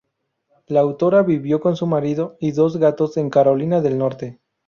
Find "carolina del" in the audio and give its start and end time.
3.29-3.99